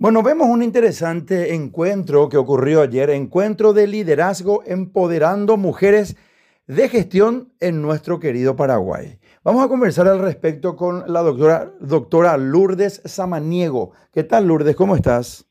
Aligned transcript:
Bueno, 0.00 0.22
vemos 0.22 0.46
un 0.46 0.62
interesante 0.62 1.56
encuentro 1.56 2.28
que 2.28 2.36
ocurrió 2.36 2.82
ayer, 2.82 3.10
encuentro 3.10 3.72
de 3.72 3.88
liderazgo 3.88 4.62
empoderando 4.64 5.56
mujeres 5.56 6.16
de 6.68 6.88
gestión 6.88 7.52
en 7.58 7.82
nuestro 7.82 8.20
querido 8.20 8.54
Paraguay. 8.54 9.18
Vamos 9.42 9.64
a 9.64 9.68
conversar 9.68 10.06
al 10.06 10.20
respecto 10.20 10.76
con 10.76 11.12
la 11.12 11.22
doctora, 11.22 11.72
doctora 11.80 12.36
Lourdes 12.36 13.02
Samaniego. 13.06 13.90
¿Qué 14.14 14.22
tal, 14.22 14.46
Lourdes? 14.46 14.76
¿Cómo 14.76 14.94
estás? 14.94 15.50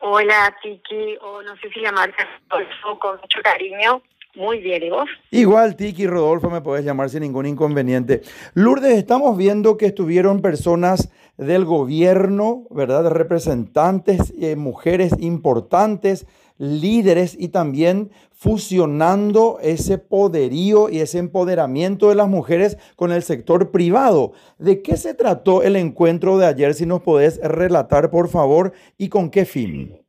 Hola, 0.00 0.56
Tiki, 0.62 1.18
o 1.20 1.42
no 1.42 1.54
sé 1.58 1.68
si 1.68 1.82
llamarte 1.82 2.24
con 2.48 3.20
mucho 3.20 3.42
cariño. 3.42 4.00
Muy 4.36 4.58
bien, 4.60 4.82
¿y? 4.82 4.92
Igual, 5.30 5.76
Tiki 5.76 6.06
Rodolfo, 6.06 6.50
me 6.50 6.60
podés 6.60 6.84
llamar 6.84 7.08
sin 7.08 7.22
ningún 7.22 7.46
inconveniente. 7.46 8.20
Lourdes, 8.52 8.98
estamos 8.98 9.34
viendo 9.38 9.78
que 9.78 9.86
estuvieron 9.86 10.42
personas 10.42 11.10
del 11.38 11.64
gobierno, 11.64 12.66
¿verdad? 12.70 13.10
Representantes, 13.10 14.34
eh, 14.38 14.54
mujeres 14.56 15.14
importantes, 15.18 16.26
líderes 16.58 17.34
y 17.38 17.48
también 17.48 18.10
fusionando 18.32 19.58
ese 19.62 19.96
poderío 19.96 20.90
y 20.90 21.00
ese 21.00 21.18
empoderamiento 21.18 22.10
de 22.10 22.16
las 22.16 22.28
mujeres 22.28 22.76
con 22.94 23.12
el 23.12 23.22
sector 23.22 23.70
privado. 23.70 24.32
¿De 24.58 24.82
qué 24.82 24.98
se 24.98 25.14
trató 25.14 25.62
el 25.62 25.76
encuentro 25.76 26.36
de 26.36 26.44
ayer? 26.44 26.74
Si 26.74 26.84
nos 26.84 27.00
podés 27.00 27.40
relatar, 27.42 28.10
por 28.10 28.28
favor, 28.28 28.74
y 28.98 29.08
con 29.08 29.30
qué 29.30 29.46
fin. 29.46 30.05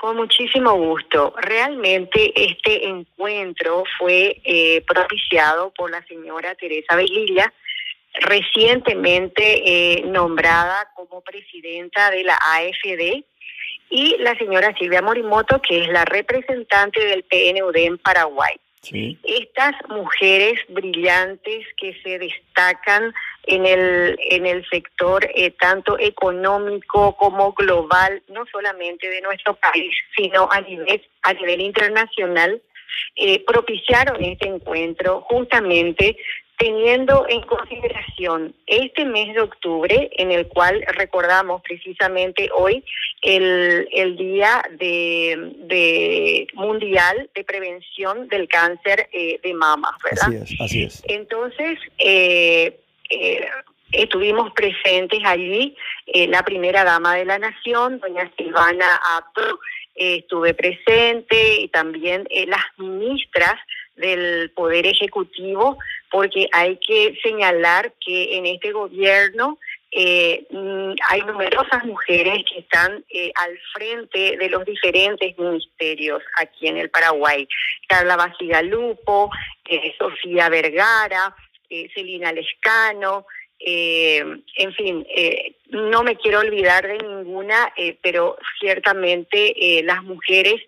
Con 0.00 0.16
muchísimo 0.16 0.72
gusto. 0.76 1.34
Realmente 1.36 2.32
este 2.34 2.88
encuentro 2.88 3.84
fue 3.98 4.40
eh, 4.44 4.82
propiciado 4.86 5.72
por 5.76 5.90
la 5.90 6.02
señora 6.06 6.54
Teresa 6.54 6.96
Velilla, 6.96 7.52
recientemente 8.14 9.42
eh, 9.42 10.02
nombrada 10.06 10.88
como 10.96 11.20
presidenta 11.20 12.10
de 12.10 12.24
la 12.24 12.34
AFD, 12.34 13.24
y 13.90 14.16
la 14.20 14.34
señora 14.38 14.74
Silvia 14.78 15.02
Morimoto, 15.02 15.60
que 15.60 15.82
es 15.82 15.88
la 15.88 16.06
representante 16.06 17.04
del 17.04 17.24
PNUD 17.24 17.76
en 17.76 17.98
Paraguay. 17.98 18.56
Estas 19.24 19.74
mujeres 19.90 20.58
brillantes 20.70 21.66
que 21.76 22.00
se 22.02 22.18
destacan 22.18 23.12
en 23.50 23.66
el, 23.66 24.18
en 24.30 24.46
el 24.46 24.64
sector 24.68 25.28
eh, 25.34 25.50
tanto 25.50 25.98
económico 25.98 27.16
como 27.16 27.52
global, 27.52 28.22
no 28.28 28.46
solamente 28.46 29.08
de 29.08 29.20
nuestro 29.20 29.54
país, 29.54 29.92
sino 30.16 30.48
a 30.50 30.60
nivel, 30.60 31.02
a 31.22 31.32
nivel 31.34 31.60
internacional, 31.60 32.62
eh, 33.16 33.44
propiciaron 33.44 34.22
este 34.22 34.48
encuentro 34.48 35.22
justamente 35.22 36.16
teniendo 36.60 37.24
en 37.28 37.40
consideración 37.42 38.54
este 38.66 39.06
mes 39.06 39.34
de 39.34 39.40
octubre, 39.40 40.10
en 40.12 40.30
el 40.30 40.46
cual 40.46 40.84
recordamos 40.88 41.62
precisamente 41.62 42.50
hoy 42.54 42.84
el, 43.22 43.88
el 43.92 44.16
Día 44.16 44.62
de, 44.78 45.54
de, 45.66 46.46
Mundial 46.52 47.30
de 47.34 47.44
Prevención 47.44 48.28
del 48.28 48.46
Cáncer 48.46 49.08
eh, 49.10 49.40
de 49.42 49.54
Mama, 49.54 49.96
¿verdad? 50.04 50.42
Así 50.42 50.54
es, 50.54 50.60
así 50.60 50.82
es. 50.82 51.02
Entonces, 51.06 51.78
eh, 51.98 52.78
eh, 53.10 53.48
estuvimos 53.92 54.52
presentes 54.52 55.20
allí, 55.24 55.76
la 56.06 56.44
primera 56.44 56.84
dama 56.84 57.16
de 57.16 57.24
la 57.24 57.38
nación, 57.38 57.98
doña 58.00 58.30
Silvana 58.36 59.00
Apro, 59.16 59.58
estuve 59.94 60.54
presente 60.54 61.60
y 61.60 61.68
también 61.68 62.26
las 62.46 62.64
ministras 62.78 63.56
del 63.96 64.50
Poder 64.52 64.86
Ejecutivo, 64.86 65.78
porque 66.10 66.48
hay 66.52 66.76
que 66.78 67.18
señalar 67.22 67.92
que 68.04 68.36
en 68.36 68.46
este 68.46 68.72
gobierno 68.72 69.58
eh, 69.92 70.46
mm, 70.50 70.92
hay 71.08 71.22
numerosas 71.22 71.84
mujeres 71.84 72.44
que 72.50 72.60
están 72.60 73.04
eh, 73.10 73.32
al 73.34 73.58
frente 73.74 74.36
de 74.36 74.48
los 74.48 74.64
diferentes 74.64 75.36
ministerios 75.36 76.22
aquí 76.38 76.68
en 76.68 76.76
el 76.76 76.90
Paraguay. 76.90 77.48
Carla 77.88 78.16
Basigalupo, 78.16 79.30
eh, 79.68 79.94
Sofía 79.98 80.48
Vergara, 80.48 81.34
Celina 81.94 82.32
Lescano, 82.32 83.26
eh, 83.62 84.24
en 84.56 84.72
fin, 84.72 85.06
eh, 85.14 85.54
no 85.68 86.02
me 86.02 86.16
quiero 86.16 86.40
olvidar 86.40 86.86
de 86.86 86.96
ninguna, 86.96 87.72
eh, 87.76 87.98
pero 88.00 88.38
ciertamente 88.58 89.78
eh, 89.78 89.82
las 89.82 90.02
mujeres 90.02 90.60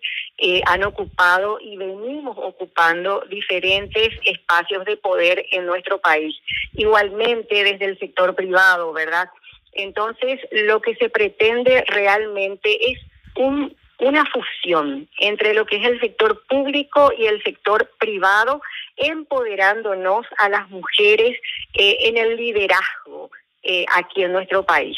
han 0.65 0.83
ocupado 0.83 1.57
y 1.61 1.77
venimos 1.77 2.37
ocupando 2.37 3.23
diferentes 3.29 4.09
espacios 4.25 4.83
de 4.83 4.97
poder 4.97 5.45
en 5.51 5.65
nuestro 5.65 6.01
país. 6.01 6.35
Igualmente 6.73 7.63
desde 7.63 7.85
el 7.85 7.97
sector 7.97 8.35
privado, 8.35 8.91
¿verdad? 8.91 9.29
Entonces, 9.71 10.41
lo 10.51 10.81
que 10.81 10.95
se 10.95 11.09
pretende 11.09 11.85
realmente 11.87 12.91
es 12.91 12.99
un 13.35 13.73
una 13.99 14.25
fusión 14.25 15.07
entre 15.19 15.53
lo 15.53 15.65
que 15.65 15.77
es 15.77 15.85
el 15.85 15.99
sector 15.99 16.43
público 16.47 17.11
y 17.17 17.25
el 17.25 17.41
sector 17.43 17.89
privado, 17.99 18.61
empoderándonos 18.97 20.25
a 20.37 20.49
las 20.49 20.69
mujeres 20.69 21.37
eh, 21.73 21.97
en 22.01 22.17
el 22.17 22.35
liderazgo 22.37 23.31
eh, 23.63 23.85
aquí 23.95 24.23
en 24.23 24.33
nuestro 24.33 24.63
país. 24.63 24.97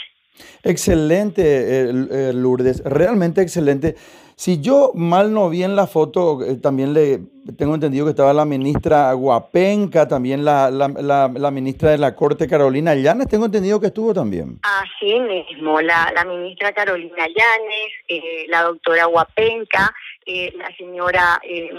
Excelente, 0.63 1.43
eh, 1.43 2.33
Lourdes, 2.33 2.83
realmente 2.83 3.41
excelente. 3.41 3.95
Si 4.37 4.59
yo 4.59 4.91
mal 4.93 5.33
no 5.33 5.49
vi 5.49 5.63
en 5.63 5.77
la 5.77 5.87
foto, 5.87 6.43
eh, 6.43 6.57
también 6.57 6.93
le 6.93 7.21
tengo 7.57 7.73
entendido 7.73 8.03
que 8.03 8.09
estaba 8.09 8.33
la 8.33 8.43
ministra 8.43 9.13
Guapenca, 9.13 10.09
también 10.09 10.43
la, 10.43 10.69
la, 10.69 11.51
ministra 11.51 11.91
de 11.91 11.97
la 11.97 12.15
Corte 12.15 12.45
Carolina 12.45 12.95
Llanes, 12.95 13.29
tengo 13.29 13.45
entendido 13.45 13.79
que 13.79 13.87
estuvo 13.87 14.13
también. 14.13 14.59
Así 14.63 15.17
mismo, 15.21 15.79
la, 15.79 16.11
ministra 16.27 16.73
Carolina 16.73 17.27
Llanes, 17.27 17.91
eh, 18.09 18.45
la 18.49 18.63
doctora 18.63 19.05
Guapenca, 19.05 19.93
eh, 20.25 20.51
la 20.55 20.75
señora 20.75 21.39
eh, 21.43 21.69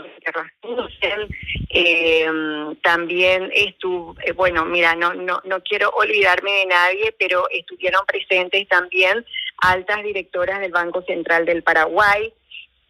también 2.83 3.51
estuvo, 3.53 4.15
bueno, 4.37 4.65
mira, 4.65 4.95
no, 4.95 5.15
no, 5.15 5.41
no 5.45 5.63
quiero 5.63 5.91
olvidarme 5.91 6.51
de 6.51 6.67
nadie, 6.67 7.15
pero 7.19 7.49
estuvieron 7.51 8.07
presentes 8.07 8.69
también 8.69 9.25
altas 9.59 10.03
directoras 10.03 10.61
del 10.61 10.73
Banco 10.73 11.03
Central 11.03 11.45
del 11.45 11.63
Paraguay, 11.63 12.33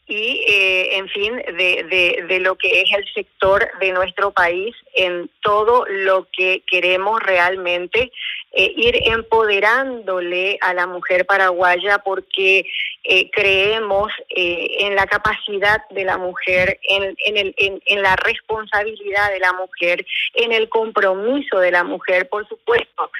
y, 0.09 0.45
eh, 0.49 0.97
en 0.99 1.09
fin, 1.09 1.37
de, 1.37 2.25
de, 2.29 2.41
lo 2.41 2.55
que 2.55 2.83
es 2.83 2.93
el 2.93 3.05
sector 3.13 3.69
de 3.81 3.93
nuestro 3.93 4.31
país 4.31 4.75
en 4.95 5.29
todo 5.43 5.85
lo 5.89 6.29
que 6.31 6.63
queremos 6.71 7.21
realmente 7.23 8.13
eh, 8.53 8.73
ir 8.77 8.97
empoderándole 9.05 10.59
a 10.61 10.75
la 10.75 10.87
mujer 10.87 11.27
paraguaya 11.27 11.99
porque 11.99 12.65
eh, 13.03 13.31
creemos 13.31 14.11
eh, 14.31 14.69
en 14.81 14.95
la 14.95 15.07
capacidad 15.07 15.87
de 15.91 16.05
la 16.05 16.19
mujer, 16.19 16.79
en, 16.89 17.17
en, 17.25 17.37
el, 17.37 17.55
en, 17.57 17.83
en, 17.87 18.03
la 18.03 18.17
responsabilidad 18.17 19.31
de 19.31 19.41
la 19.41 19.53
mujer, 19.53 20.07
en 20.35 20.53
el 20.53 20.69
compromiso 20.69 21.59
de 21.59 21.71
la 21.71 21.85
mujer, 21.85 22.29
por 22.29 22.49
supuesto, 22.49 23.11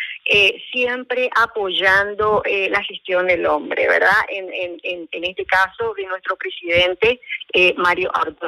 siempre 0.73 1.31
apoyando 1.37 2.43
la 2.71 2.83
gestión 2.83 3.29
del 3.29 3.47
hombre, 3.47 3.87
¿verdad? 3.87 4.19
En, 4.29 4.53
en, 4.53 5.09
en, 5.13 5.25
este 5.25 5.45
caso 5.45 5.95
de 5.97 6.05
nuestro 6.07 6.37
presidente 6.37 7.21
Mario 7.77 8.11
Arto 8.13 8.47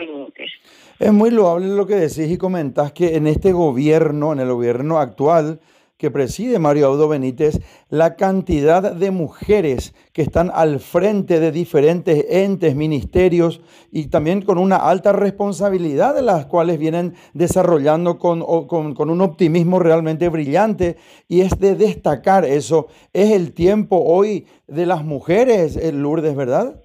Es 0.98 1.12
muy 1.12 1.30
loable 1.30 1.68
lo 1.68 1.86
que 1.86 1.94
decís 1.94 2.30
y 2.30 2.36
comentás 2.36 2.92
que 2.92 3.16
en 3.16 3.26
este 3.26 3.52
gobierno, 3.52 4.32
en 4.32 4.40
el 4.40 4.48
gobierno 4.48 4.98
actual, 4.98 5.60
que 5.98 6.12
preside 6.12 6.60
Mario 6.60 6.86
Audo 6.86 7.08
Benítez, 7.08 7.60
la 7.90 8.14
cantidad 8.14 8.92
de 8.92 9.10
mujeres 9.10 9.94
que 10.12 10.22
están 10.22 10.50
al 10.54 10.78
frente 10.78 11.40
de 11.40 11.50
diferentes 11.50 12.24
entes, 12.30 12.76
ministerios 12.76 13.60
y 13.90 14.08
también 14.08 14.42
con 14.42 14.58
una 14.58 14.76
alta 14.76 15.12
responsabilidad 15.12 16.14
de 16.14 16.22
las 16.22 16.46
cuales 16.46 16.78
vienen 16.78 17.14
desarrollando 17.34 18.18
con, 18.18 18.42
con, 18.66 19.10
un 19.10 19.20
optimismo 19.20 19.80
realmente 19.80 20.28
brillante 20.28 20.96
y 21.26 21.40
es 21.40 21.58
de 21.58 21.74
destacar 21.74 22.44
eso. 22.44 22.86
Es 23.12 23.32
el 23.32 23.52
tiempo 23.52 24.00
hoy 24.06 24.46
de 24.68 24.86
las 24.86 25.02
mujeres, 25.02 25.76
eh, 25.76 25.90
Lourdes, 25.92 26.36
¿verdad? 26.36 26.80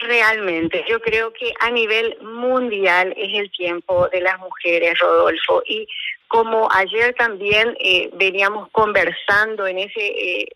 Realmente, 0.00 0.82
yo 0.88 0.98
creo 1.00 1.30
que 1.32 1.52
a 1.60 1.70
nivel 1.70 2.16
mundial 2.22 3.12
es 3.18 3.38
el 3.38 3.50
tiempo 3.50 4.08
de 4.08 4.22
las 4.22 4.38
mujeres, 4.40 4.98
Rodolfo, 4.98 5.62
y 5.66 5.86
como 6.30 6.68
ayer 6.70 7.12
también 7.18 7.76
eh, 7.80 8.08
veníamos 8.12 8.68
conversando 8.70 9.66
en 9.66 9.80
ese 9.80 10.06
eh, 10.06 10.48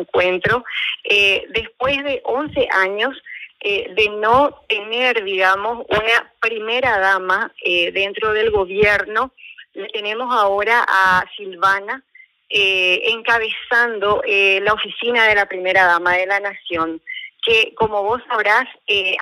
encuentro, 0.00 0.64
eh, 1.04 1.44
después 1.50 2.02
de 2.02 2.22
11 2.24 2.68
años 2.72 3.22
eh, 3.60 3.92
de 3.94 4.08
no 4.08 4.62
tener, 4.66 5.22
digamos, 5.24 5.84
una 5.90 6.32
primera 6.40 6.98
dama 6.98 7.52
dentro 7.92 8.32
del 8.32 8.50
gobierno, 8.50 9.30
tenemos 9.92 10.34
ahora 10.34 10.86
a 10.88 11.22
Silvana 11.36 12.02
encabezando 12.48 14.22
la 14.26 14.72
oficina 14.72 15.28
de 15.28 15.34
la 15.34 15.46
primera 15.46 15.84
dama 15.84 16.16
de 16.16 16.26
la 16.26 16.40
nación 16.40 17.02
que 17.44 17.74
como 17.74 18.02
vos 18.02 18.22
sabrás 18.26 18.66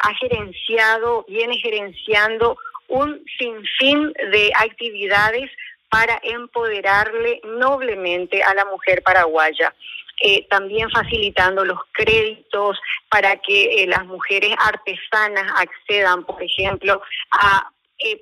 ha 0.02 0.14
gerenciado, 0.14 1.26
viene 1.28 1.58
gerenciando 1.58 2.56
un 2.88 3.22
sinfín 3.38 4.12
de 4.32 4.50
actividades 4.54 5.50
para 5.90 6.18
empoderarle 6.22 7.40
noblemente 7.44 8.42
a 8.42 8.54
la 8.54 8.64
mujer 8.64 9.02
paraguaya. 9.02 9.74
eh, 10.20 10.48
también 10.50 10.90
facilitando 10.90 11.64
los 11.64 11.78
créditos 11.92 12.76
para 13.08 13.36
que 13.36 13.86
las 13.86 14.04
mujeres 14.04 14.52
artesanas 14.58 15.46
accedan, 15.56 16.24
por 16.24 16.42
ejemplo, 16.42 17.00
a 17.30 17.70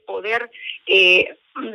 poder 0.06 0.50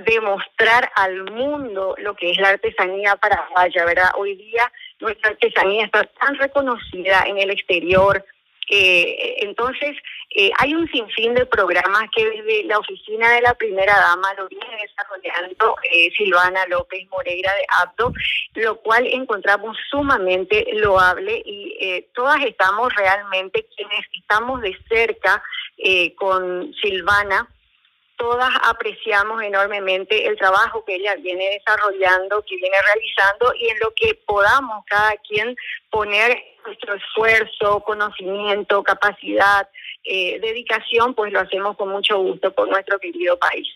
demostrar 0.06 0.92
al 0.96 1.24
mundo 1.32 1.96
lo 1.98 2.16
que 2.16 2.32
es 2.32 2.38
la 2.38 2.50
artesanía 2.50 3.16
paraguaya, 3.16 3.86
¿verdad? 3.86 4.12
Hoy 4.18 4.36
día 4.36 4.72
nuestra 5.00 5.32
artesanía 5.32 5.86
está 5.86 6.04
tan 6.04 6.36
reconocida 6.36 7.24
en 7.26 7.38
el 7.38 7.50
exterior. 7.50 8.24
Eh, 8.70 9.36
entonces, 9.40 9.98
eh, 10.34 10.52
hay 10.58 10.74
un 10.74 10.90
sinfín 10.90 11.34
de 11.34 11.46
programas 11.46 12.10
que 12.16 12.26
desde 12.26 12.64
la 12.64 12.78
oficina 12.78 13.30
de 13.32 13.42
la 13.42 13.54
primera 13.54 13.94
dama 13.94 14.34
lo 14.36 14.48
viene 14.48 14.78
desarrollando 14.82 15.76
eh, 15.92 16.10
Silvana 16.16 16.66
López 16.68 17.08
Moreira 17.10 17.54
de 17.54 17.66
Apto, 17.82 18.14
lo 18.56 18.78
cual 18.78 19.08
encontramos 19.08 19.78
sumamente 19.90 20.66
loable 20.74 21.42
y 21.46 22.06
todas 22.14 22.42
estamos 22.44 22.94
realmente 22.96 23.66
quienes 23.76 24.06
estamos 24.14 24.62
de 24.62 24.78
cerca 24.88 25.44
con 26.16 26.74
Silvana 26.76 27.48
todas 28.22 28.52
apreciamos 28.70 29.42
enormemente 29.42 30.28
el 30.28 30.38
trabajo 30.38 30.86
que 30.86 30.94
ella 30.94 31.16
viene 31.16 31.58
desarrollando, 31.58 32.44
que 32.44 32.56
viene 32.56 32.78
realizando 32.94 33.52
y 33.60 33.68
en 33.68 33.80
lo 33.80 33.92
que 33.96 34.14
podamos 34.28 34.86
cada 34.86 35.16
quien 35.28 35.56
poner 35.90 36.38
nuestro 36.64 36.94
esfuerzo, 36.94 37.80
conocimiento, 37.80 38.84
capacidad, 38.84 39.68
eh, 40.04 40.40
dedicación, 40.40 41.16
pues 41.16 41.34
lo 41.34 41.40
hacemos 41.40 41.76
con 41.76 41.90
mucho 41.90 42.20
gusto 42.20 42.54
por 42.54 42.70
nuestro 42.70 43.00
querido 43.00 43.40
país. 43.40 43.68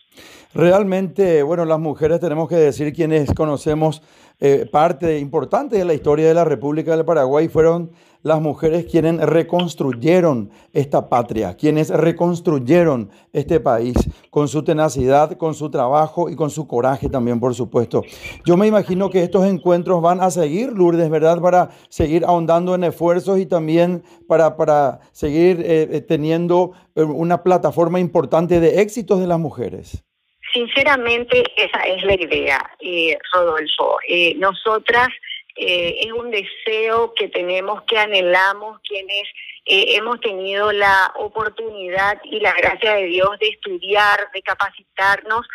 Realmente, 0.54 1.42
bueno, 1.42 1.66
las 1.66 1.80
mujeres 1.80 2.20
tenemos 2.20 2.48
que 2.48 2.56
decir 2.56 2.94
quienes 2.94 3.34
conocemos 3.34 4.04
eh, 4.40 4.68
parte 4.72 5.18
importante 5.18 5.76
de 5.76 5.86
la 5.86 5.96
historia 5.96 6.28
de 6.28 6.36
la 6.36 6.46
República 6.46 6.96
del 6.96 7.04
Paraguay 7.04 7.48
fueron 7.48 7.92
las 8.26 8.42
mujeres 8.42 8.86
quienes 8.90 9.18
reconstruyeron 9.18 10.50
esta 10.74 11.10
patria, 11.10 11.56
quienes 11.56 11.90
reconstruyeron 11.90 13.12
este 13.32 13.60
país 13.60 13.94
con 14.32 14.48
su 14.48 14.64
tenacidad, 14.64 15.38
con 15.38 15.54
su 15.54 15.70
trabajo 15.70 16.28
y 16.28 16.36
con 16.36 16.50
su 16.50 16.68
coraje 16.68 17.08
también, 17.08 17.40
por 17.40 17.54
supuesto. 17.54 18.02
Yo 18.44 18.58
me 18.58 18.66
imagino 18.66 19.12
que 19.12 19.22
estos 19.22 19.46
encuentros 19.46 20.02
van 20.02 20.22
a 20.22 20.32
seguir, 20.32 20.72
Lourdes, 20.72 21.08
¿verdad? 21.12 21.40
Para 21.40 21.70
seguir 21.88 22.26
ahondando 22.26 22.74
en 22.74 22.86
esfuerzos 22.86 23.38
y 23.38 23.46
también 23.46 24.04
para, 24.28 24.58
para 24.58 25.02
seguir 25.12 25.62
eh, 25.62 25.88
eh, 25.92 26.02
teniendo 26.02 26.72
una 26.96 27.44
plataforma 27.44 28.00
importante 28.00 28.60
de 28.60 28.82
éxitos 28.82 29.20
de 29.20 29.28
las 29.28 29.38
mujeres. 29.38 30.04
Sinceramente, 30.52 31.44
esa 31.58 31.82
es 31.82 32.02
la 32.04 32.16
idea, 32.16 32.58
eh, 32.80 33.18
Rodolfo. 33.34 33.98
Eh, 34.08 34.34
nosotras 34.38 35.10
eh, 35.56 35.98
es 36.02 36.12
un 36.12 36.32
deseo 36.32 37.14
que 37.14 37.30
tenemos, 37.30 37.84
que 37.84 37.98
anhelamos, 37.98 38.80
quienes 38.82 39.24
hemos 39.68 40.20
tenido 40.20 40.72
la 40.72 41.12
oportunidad 41.16 42.22
y 42.24 42.40
la 42.40 42.54
gracia 42.54 42.98
de 42.98 43.06
Dios 43.06 43.30
de 43.40 43.48
estudiar, 43.48 44.30
de 44.32 44.44
capacitarnos, 44.44 45.48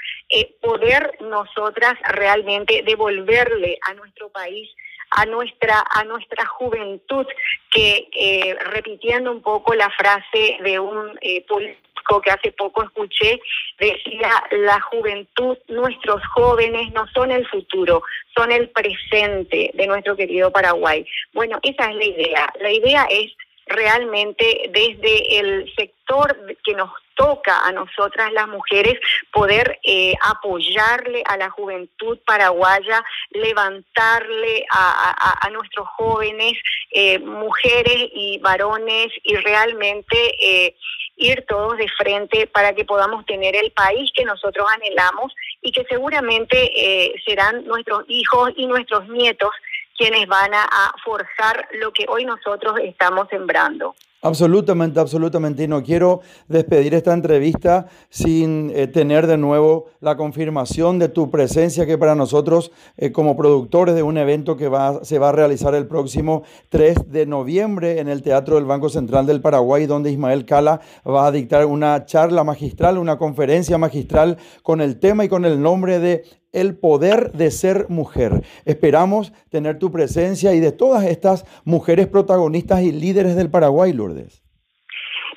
poder 0.60 1.16
nosotras 1.20 1.94
realmente 2.08 2.82
devolverle 2.84 3.78
a 3.82 3.94
nuestro 3.94 4.28
país 4.30 4.68
a 5.12 5.26
nuestra 5.26 5.84
a 5.90 6.02
nuestra 6.04 6.44
juventud 6.46 7.26
que 7.70 8.56
repitiendo 8.72 9.30
un 9.30 9.42
poco 9.42 9.74
la 9.74 9.90
frase 9.90 10.58
de 10.60 10.80
un 10.80 11.16
político 11.46 11.89
que 12.22 12.30
hace 12.30 12.52
poco 12.52 12.82
escuché, 12.82 13.40
decía, 13.78 14.30
la 14.50 14.80
juventud, 14.80 15.56
nuestros 15.68 16.22
jóvenes 16.34 16.92
no 16.92 17.06
son 17.14 17.30
el 17.30 17.46
futuro, 17.48 18.02
son 18.36 18.50
el 18.52 18.68
presente 18.70 19.70
de 19.74 19.86
nuestro 19.86 20.16
querido 20.16 20.50
Paraguay. 20.50 21.06
Bueno, 21.32 21.58
esa 21.62 21.90
es 21.90 21.96
la 21.96 22.04
idea. 22.04 22.52
La 22.60 22.72
idea 22.72 23.06
es 23.10 23.32
realmente 23.66 24.70
desde 24.70 25.38
el 25.38 25.72
sector 25.76 26.36
que 26.64 26.74
nos 26.74 26.90
toca 27.20 27.66
a 27.66 27.70
nosotras 27.70 28.32
las 28.32 28.48
mujeres 28.48 28.94
poder 29.30 29.78
eh, 29.82 30.14
apoyarle 30.24 31.22
a 31.26 31.36
la 31.36 31.50
juventud 31.50 32.18
paraguaya, 32.24 33.04
levantarle 33.32 34.64
a, 34.72 35.46
nuestros 35.52 35.86
jóvenes, 35.98 36.54
eh, 36.92 37.18
mujeres 37.18 38.08
y 38.14 38.38
varones 38.38 39.08
y 39.22 39.34
realmente 39.36 40.16
eh, 40.42 40.76
ir 41.16 41.44
todos 41.46 41.76
de 41.76 41.88
frente 41.88 42.46
para 42.46 42.72
que 42.72 42.86
podamos 42.86 43.26
tener 43.26 43.54
el 43.54 43.70
país 43.72 44.10
que 44.14 44.24
nosotros 44.24 44.66
anhelamos 44.74 45.34
y 45.60 45.72
que 45.72 45.84
seguramente 45.90 47.12
serán 47.26 47.66
nuestros 47.66 48.04
hijos 48.08 48.50
y 48.56 48.66
nuestros 48.66 49.06
nietos 49.08 49.50
quienes 49.98 50.26
van 50.26 50.54
a 50.54 50.94
forjar 51.04 51.68
lo 51.72 51.92
que 51.92 52.06
hoy 52.08 52.24
nosotros 52.24 52.78
estamos 52.82 53.28
sembrando. 53.28 53.94
Absolutamente, 54.22 55.00
absolutamente. 55.00 55.64
Y 55.64 55.68
no 55.68 55.82
quiero 55.82 56.20
despedir 56.46 56.92
esta 56.92 57.14
entrevista 57.14 57.86
sin 58.10 58.70
eh, 58.74 58.86
tener 58.86 59.26
de 59.26 59.38
nuevo 59.38 59.86
la 60.00 60.18
confirmación 60.18 60.98
de 60.98 61.08
tu 61.08 61.30
presencia, 61.30 61.86
que 61.86 61.96
para 61.96 62.14
nosotros, 62.14 62.70
eh, 62.98 63.12
como 63.12 63.34
productores 63.34 63.94
de 63.94 64.02
un 64.02 64.18
evento 64.18 64.58
que 64.58 64.68
va, 64.68 65.02
se 65.04 65.18
va 65.18 65.30
a 65.30 65.32
realizar 65.32 65.74
el 65.74 65.86
próximo 65.86 66.42
3 66.68 67.10
de 67.10 67.24
noviembre 67.24 67.98
en 67.98 68.08
el 68.08 68.20
Teatro 68.20 68.56
del 68.56 68.66
Banco 68.66 68.90
Central 68.90 69.24
del 69.24 69.40
Paraguay, 69.40 69.86
donde 69.86 70.12
Ismael 70.12 70.44
Cala 70.44 70.82
va 71.06 71.26
a 71.26 71.32
dictar 71.32 71.64
una 71.64 72.04
charla 72.04 72.44
magistral, 72.44 72.98
una 72.98 73.16
conferencia 73.16 73.78
magistral 73.78 74.36
con 74.62 74.82
el 74.82 74.98
tema 74.98 75.24
y 75.24 75.28
con 75.30 75.46
el 75.46 75.62
nombre 75.62 75.98
de 75.98 76.24
el 76.52 76.78
poder 76.78 77.32
de 77.32 77.50
ser 77.50 77.86
mujer. 77.88 78.42
Esperamos 78.64 79.32
tener 79.50 79.78
tu 79.78 79.90
presencia 79.92 80.52
y 80.52 80.60
de 80.60 80.72
todas 80.72 81.04
estas 81.04 81.44
mujeres 81.64 82.06
protagonistas 82.06 82.82
y 82.82 82.92
líderes 82.92 83.36
del 83.36 83.50
Paraguay, 83.50 83.92
Lourdes. 83.92 84.42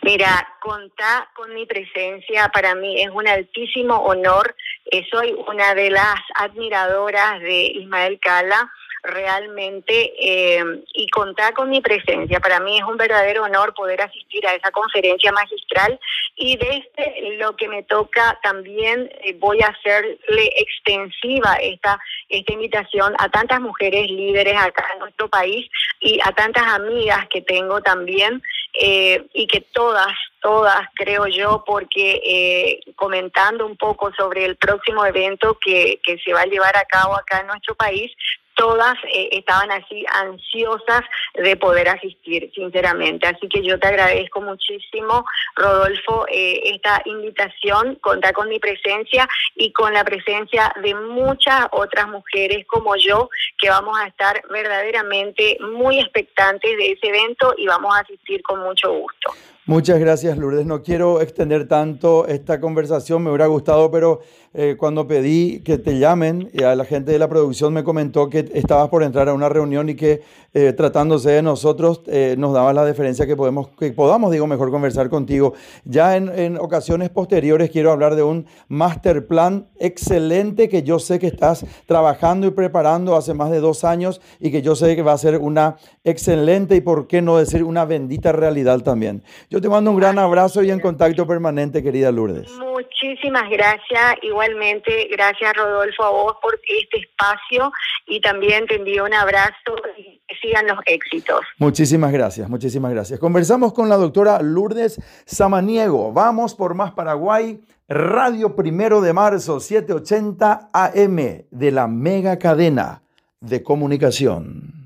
Mira, 0.01 0.45
contar 0.61 1.29
con 1.33 1.53
mi 1.53 1.65
presencia 1.65 2.49
para 2.53 2.75
mí 2.75 3.01
es 3.01 3.09
un 3.09 3.25
altísimo 3.25 3.95
honor. 3.95 4.53
Eh, 4.91 5.01
soy 5.09 5.33
una 5.47 5.73
de 5.75 5.91
las 5.91 6.15
admiradoras 6.35 7.39
de 7.39 7.67
Ismael 7.67 8.19
Cala 8.19 8.69
realmente 9.03 10.13
eh, 10.17 10.63
y 10.93 11.09
contar 11.09 11.53
con 11.53 11.69
mi 11.69 11.81
presencia. 11.81 12.39
Para 12.39 12.59
mí 12.61 12.77
es 12.77 12.83
un 12.83 12.95
verdadero 12.95 13.43
honor 13.43 13.73
poder 13.73 14.01
asistir 14.01 14.47
a 14.47 14.55
esa 14.55 14.71
conferencia 14.71 15.31
magistral 15.33 15.99
y 16.35 16.57
desde 16.57 17.37
lo 17.37 17.55
que 17.55 17.67
me 17.67 17.83
toca 17.83 18.39
también 18.41 19.11
eh, 19.23 19.35
voy 19.37 19.61
a 19.61 19.67
hacerle 19.67 20.51
extensiva 20.57 21.55
esta, 21.55 21.99
esta 22.29 22.53
invitación 22.53 23.13
a 23.19 23.29
tantas 23.29 23.59
mujeres 23.59 24.09
líderes 24.09 24.55
acá 24.57 24.85
en 24.93 24.99
nuestro 24.99 25.27
país 25.27 25.69
y 25.99 26.19
a 26.23 26.31
tantas 26.31 26.63
amigas 26.63 27.27
que 27.29 27.41
tengo 27.41 27.81
también 27.81 28.41
eh, 28.73 29.21
y 29.33 29.47
que 29.47 29.61
todas, 29.61 30.13
todas 30.41 30.79
creo 30.95 31.27
yo, 31.27 31.63
porque 31.65 32.79
comentando 32.95 33.65
un 33.65 33.77
poco 33.77 34.11
sobre 34.13 34.45
el 34.45 34.55
próximo 34.55 35.05
evento 35.05 35.57
que, 35.63 35.99
que 36.01 36.17
se 36.19 36.33
va 36.33 36.41
a 36.41 36.45
llevar 36.45 36.75
a 36.77 36.85
cabo 36.85 37.15
acá 37.15 37.41
en 37.41 37.47
nuestro 37.47 37.75
país, 37.75 38.11
todas 38.55 38.95
eh, 39.13 39.29
estaban 39.31 39.71
así 39.71 40.05
ansiosas 40.13 41.01
de 41.33 41.55
poder 41.55 41.89
asistir, 41.89 42.51
sinceramente. 42.53 43.27
Así 43.27 43.47
que 43.47 43.63
yo 43.63 43.79
te 43.79 43.87
agradezco 43.87 44.41
muchísimo, 44.41 45.25
Rodolfo, 45.55 46.25
eh, 46.31 46.61
esta 46.75 47.01
invitación, 47.05 47.95
contar 47.95 48.33
con 48.33 48.49
mi 48.49 48.59
presencia 48.59 49.27
y 49.55 49.71
con 49.71 49.93
la 49.93 50.03
presencia 50.03 50.73
de 50.81 50.95
muchas 50.95 51.67
otras 51.71 52.07
mujeres 52.07 52.65
como 52.67 52.95
yo, 52.95 53.29
que 53.57 53.69
vamos 53.69 53.97
a 53.99 54.07
estar 54.07 54.41
verdaderamente 54.49 55.57
muy 55.59 55.99
expectantes 55.99 56.77
de 56.77 56.91
ese 56.91 57.07
evento 57.07 57.53
y 57.57 57.67
vamos 57.67 57.95
a 57.95 58.01
asistir 58.01 58.41
con 58.43 58.59
mucho 58.61 58.91
gusto. 58.91 59.33
Muchas 59.65 59.97
gracias, 59.97 60.37
Lourdes. 60.37 60.65
No 60.65 60.83
quiero 60.83 61.21
extender 61.21 61.69
tanto 61.69 62.27
esta 62.27 62.59
conversación, 62.59 63.23
me 63.23 63.29
hubiera 63.29 63.47
gustado, 63.47 63.89
pero 63.91 64.19
eh, 64.53 64.75
cuando 64.77 65.07
pedí 65.07 65.61
que 65.61 65.77
te 65.77 65.99
llamen, 65.99 66.49
la 66.53 66.83
gente 66.83 67.13
de 67.13 67.17
la 67.17 67.29
producción 67.29 67.73
me 67.73 67.85
comentó 67.85 68.29
que 68.29 68.51
estabas 68.53 68.89
por 68.89 69.03
entrar 69.03 69.29
a 69.29 69.33
una 69.33 69.47
reunión 69.47 69.87
y 69.87 69.95
que 69.95 70.21
eh, 70.53 70.73
tratándose 70.73 71.31
de 71.31 71.41
nosotros 71.41 72.01
eh, 72.07 72.35
nos 72.37 72.53
daba 72.53 72.73
la 72.73 72.83
deferencia 72.83 73.25
que, 73.25 73.37
podemos, 73.37 73.69
que 73.69 73.91
podamos, 73.93 74.31
digo, 74.31 74.47
mejor 74.47 74.69
conversar 74.69 75.09
contigo. 75.09 75.53
Ya 75.85 76.17
en, 76.17 76.27
en 76.37 76.57
ocasiones 76.57 77.09
posteriores 77.09 77.71
quiero 77.71 77.91
hablar 77.93 78.15
de 78.15 78.23
un 78.23 78.45
master 78.67 79.25
plan 79.25 79.69
excelente 79.79 80.67
que 80.67 80.83
yo 80.83 80.99
sé 80.99 81.19
que 81.19 81.27
estás 81.27 81.65
trabajando 81.87 82.47
y 82.47 82.51
preparando 82.51 83.15
hace 83.15 83.33
más 83.33 83.49
de 83.49 83.61
dos 83.61 83.85
años 83.85 84.19
y 84.41 84.51
que 84.51 84.61
yo 84.61 84.75
sé 84.75 84.95
que 84.95 85.03
va 85.03 85.13
a 85.13 85.17
ser 85.17 85.39
una 85.39 85.77
excelente 86.03 86.75
y, 86.75 86.81
por 86.81 87.07
qué 87.07 87.21
no 87.21 87.37
decir, 87.37 87.63
una 87.63 87.85
bendita 87.85 88.33
realidad 88.33 88.81
también. 88.81 89.23
Yo 89.53 89.61
te 89.61 89.69
mando 89.69 89.91
un 89.91 89.97
gran 89.97 90.17
abrazo 90.17 90.63
y 90.63 90.71
en 90.71 90.79
contacto 90.79 91.27
permanente, 91.27 91.83
querida 91.83 92.11
Lourdes. 92.11 92.51
Muchísimas 92.53 93.47
gracias. 93.51 94.15
Igualmente, 94.23 95.07
gracias 95.11 95.53
Rodolfo 95.53 96.03
a 96.03 96.09
vos 96.09 96.37
por 96.41 96.55
este 96.55 96.97
espacio 96.97 97.71
y 98.07 98.19
también 98.19 98.65
te 98.65 98.77
envío 98.77 99.05
un 99.05 99.13
abrazo 99.13 99.75
y 99.95 100.19
que 100.27 100.35
sigan 100.41 100.65
los 100.65 100.79
éxitos. 100.87 101.41
Muchísimas 101.59 102.11
gracias, 102.11 102.49
muchísimas 102.49 102.91
gracias. 102.93 103.19
Conversamos 103.19 103.73
con 103.73 103.89
la 103.89 103.97
doctora 103.97 104.41
Lourdes 104.41 104.99
Samaniego. 105.27 106.11
Vamos 106.11 106.55
por 106.55 106.73
Más 106.73 106.93
Paraguay, 106.93 107.61
Radio 107.87 108.55
Primero 108.55 109.01
de 109.01 109.13
Marzo, 109.13 109.59
780 109.59 110.71
AM 110.73 111.45
de 111.51 111.71
la 111.71 111.87
mega 111.87 112.39
cadena 112.39 113.03
de 113.39 113.61
comunicación. 113.61 114.82